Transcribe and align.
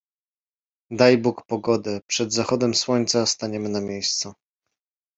Daj 0.91 1.17
Bóg 1.17 1.43
pogodę, 1.47 2.01
przed 2.07 2.33
zachodem 2.33 2.73
słońca 2.73 3.25
staniemy 3.25 3.69
na 3.69 3.81
miejscu. 3.81 4.33